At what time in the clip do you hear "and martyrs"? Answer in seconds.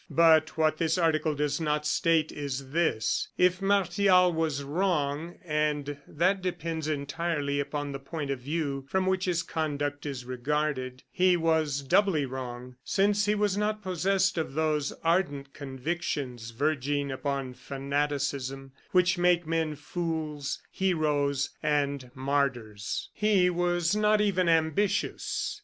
21.61-23.11